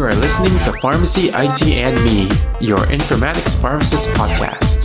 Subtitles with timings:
[0.00, 2.22] You are listening to Pharmacy IT and Me,
[2.58, 4.80] your informatics pharmacist podcast.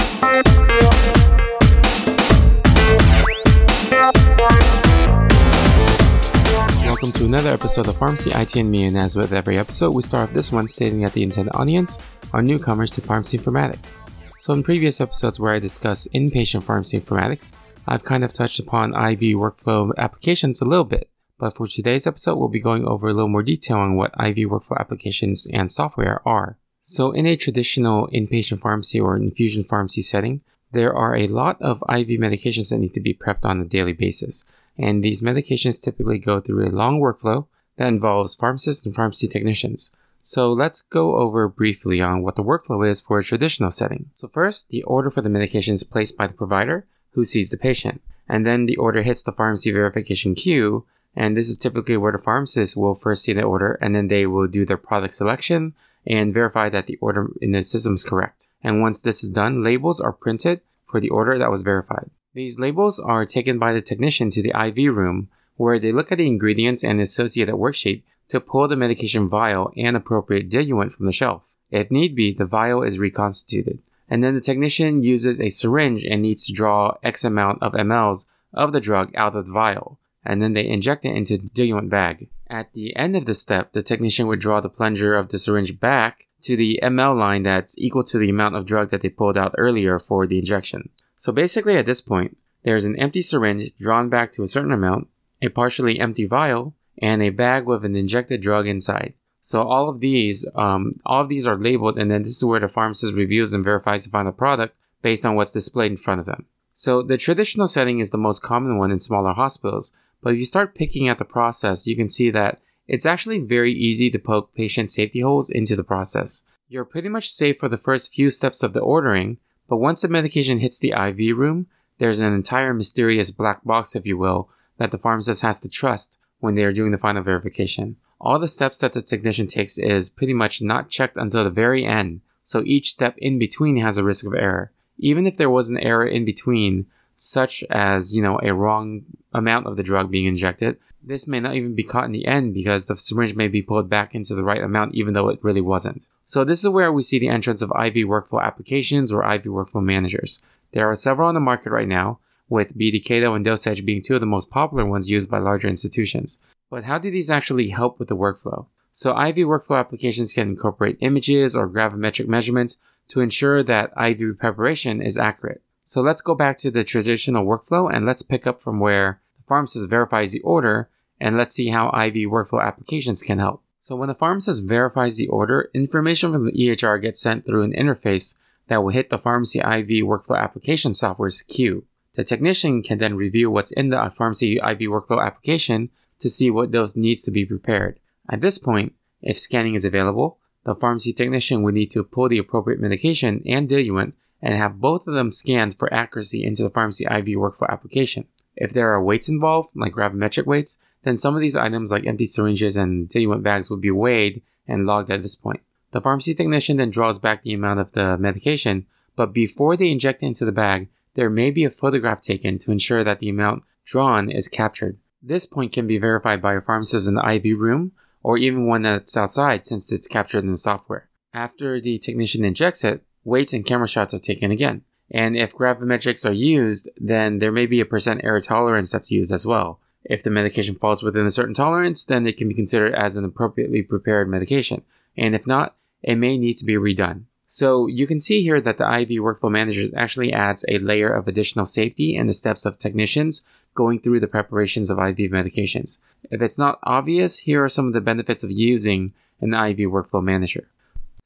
[6.86, 10.02] Welcome to another episode of Pharmacy IT and Me, and as with every episode, we
[10.02, 11.98] start off this one stating that the intended audience
[12.34, 14.12] are newcomers to pharmacy informatics.
[14.38, 17.56] So, in previous episodes where I discuss inpatient pharmacy informatics,
[17.88, 21.10] I've kind of touched upon IV workflow applications a little bit.
[21.38, 24.50] But for today's episode, we'll be going over a little more detail on what IV
[24.50, 26.58] workflow applications and software are.
[26.80, 30.42] So in a traditional inpatient pharmacy or infusion pharmacy setting,
[30.72, 33.94] there are a lot of IV medications that need to be prepped on a daily
[33.94, 34.46] basis.
[34.78, 39.96] And these medications typically go through a long workflow that involves pharmacists and pharmacy technicians.
[40.22, 44.10] So let's go over briefly on what the workflow is for a traditional setting.
[44.14, 47.58] So first, the order for the medication is placed by the provider who sees the
[47.58, 48.02] patient.
[48.28, 52.18] And then the order hits the pharmacy verification queue and this is typically where the
[52.18, 55.74] pharmacist will first see the order and then they will do their product selection
[56.06, 58.48] and verify that the order in the system is correct.
[58.62, 62.10] And once this is done, labels are printed for the order that was verified.
[62.34, 66.18] These labels are taken by the technician to the IV room where they look at
[66.18, 71.14] the ingredients and associated worksheet to pull the medication vial and appropriate diluent from the
[71.14, 71.44] shelf.
[71.72, 73.80] If need be, the vial is reconstituted.
[74.10, 78.28] And then the technician uses a syringe and needs to draw X amount of mLs
[78.54, 81.90] of the drug out of the vial and then they inject it into the diluent
[81.90, 82.30] bag.
[82.48, 85.80] At the end of the step, the technician would draw the plunger of the syringe
[85.80, 89.38] back to the ml line that's equal to the amount of drug that they pulled
[89.38, 90.90] out earlier for the injection.
[91.16, 95.08] So basically at this point, there's an empty syringe drawn back to a certain amount,
[95.42, 99.14] a partially empty vial, and a bag with an injected drug inside.
[99.42, 102.60] So all of these, um, all of these are labeled, and then this is where
[102.60, 106.26] the pharmacist reviews and verifies the final product based on what's displayed in front of
[106.26, 106.46] them.
[106.74, 110.46] So the traditional setting is the most common one in smaller hospitals, but if you
[110.46, 114.54] start picking at the process, you can see that it's actually very easy to poke
[114.54, 116.44] patient safety holes into the process.
[116.68, 119.38] You're pretty much safe for the first few steps of the ordering,
[119.68, 121.68] but once the medication hits the IV room,
[121.98, 126.20] there's an entire mysterious black box, if you will, that the pharmacist has to trust
[126.40, 127.96] when they are doing the final verification.
[128.20, 131.86] All the steps that the technician takes is pretty much not checked until the very
[131.86, 134.72] end, so each step in between has a risk of error.
[134.98, 139.04] Even if there was an error in between, such as, you know, a wrong
[139.34, 140.78] amount of the drug being injected.
[141.04, 143.90] This may not even be caught in the end because the syringe may be pulled
[143.90, 146.04] back into the right amount even though it really wasn't.
[146.26, 149.84] So this is where we see the entrance of IV workflow applications or IV workflow
[149.84, 150.42] managers.
[150.72, 152.96] There are several on the market right now, with BD
[153.36, 156.40] and DoseEdge being two of the most popular ones used by larger institutions.
[156.70, 158.68] But how do these actually help with the workflow?
[158.92, 162.78] So IV workflow applications can incorporate images or gravimetric measurements
[163.08, 165.62] to ensure that IV preparation is accurate.
[165.88, 169.44] So let's go back to the traditional workflow and let's pick up from where the
[169.44, 170.90] pharmacist verifies the order
[171.22, 173.62] and let's see how IV workflow applications can help.
[173.78, 177.74] So when the pharmacist verifies the order, information from the EHR gets sent through an
[177.74, 181.86] interface that will hit the pharmacy IV workflow application software's queue.
[182.16, 186.72] The technician can then review what's in the pharmacy IV workflow application to see what
[186.72, 188.00] dose needs to be prepared.
[188.28, 192.40] At this point, if scanning is available, the pharmacy technician would need to pull the
[192.40, 194.16] appropriate medication and diluent
[194.46, 198.28] and have both of them scanned for accuracy into the pharmacy IV workflow application.
[198.56, 202.28] If there are weights involved, like gravimetric weights, then some of these items like empty
[202.28, 205.62] syringes and diluent bags would be weighed and logged at this point.
[205.92, 208.86] The pharmacy technician then draws back the amount of the medication,
[209.16, 212.72] but before they inject it into the bag, there may be a photograph taken to
[212.72, 215.00] ensure that the amount drawn is captured.
[215.24, 218.84] This point can be verified by a pharmacist in the IV room or even one
[218.84, 221.10] that's outside since it's captured in the software.
[221.34, 224.84] After the technician injects it, weights and camera shots are taken again.
[225.12, 229.32] And if gravimetrics are used, then there may be a percent error tolerance that's used
[229.32, 229.80] as well.
[230.04, 233.26] If the medication falls within a certain tolerance, then it can be considered as an
[233.26, 234.84] appropriately prepared medication.
[235.18, 237.24] And if not, it may need to be redone.
[237.46, 241.28] So you can see here that the IV workflow manager actually adds a layer of
[241.28, 246.00] additional safety in the steps of technicians going through the preparations of IV medications.
[246.32, 250.24] If it's not obvious, here are some of the benefits of using an IV workflow
[250.24, 250.68] manager.